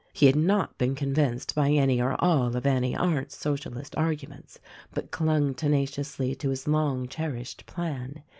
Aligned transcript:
He 0.13 0.25
had 0.25 0.35
not 0.35 0.79
been 0.79 0.95
convinced 0.95 1.53
by 1.53 1.69
any 1.69 2.01
or 2.01 2.15
all 2.19 2.55
of 2.55 2.65
Annie 2.65 2.95
Arndt's 2.95 3.37
Socialist 3.37 3.95
arguments, 3.95 4.59
but 4.91 5.11
clung 5.11 5.53
tenaciously 5.53 6.33
to 6.37 6.49
his 6.49 6.67
long 6.67 7.07
cherished 7.07 7.67
plan. 7.67 8.23